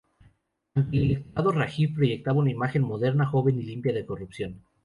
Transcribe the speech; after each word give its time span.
Ante 0.73 0.97
el 0.97 1.03
electorado, 1.11 1.51
Rajiv 1.51 1.93
proyectaba 1.93 2.39
una 2.39 2.49
imagen 2.49 2.81
moderna, 2.81 3.27
joven 3.27 3.59
y 3.59 3.61
limpia 3.61 3.93
de 3.93 4.03
corrupción. 4.03 4.63